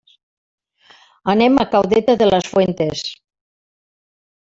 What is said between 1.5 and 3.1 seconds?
a Caudete de las Fuentes.